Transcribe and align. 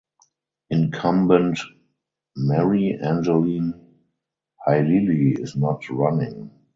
Incumbent 0.71 1.59
Mary 2.35 2.97
Angeline 2.99 3.75
Halili 4.65 5.37
is 5.39 5.55
not 5.55 5.87
running. 5.91 6.49